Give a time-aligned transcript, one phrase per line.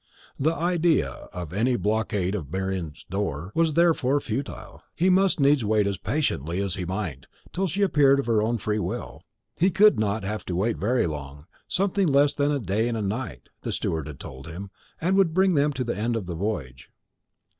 [0.39, 4.81] The idea of any blockade of Marian's door was therefore futile.
[4.95, 8.57] He must needs wait as patiently as he might, till she appeared of her own
[8.57, 9.21] free will.
[9.59, 13.01] He could not have to wait very long; something less than a day and a
[13.03, 14.71] night, the steward had told him,
[15.03, 16.89] would bring them to the end of the voyage.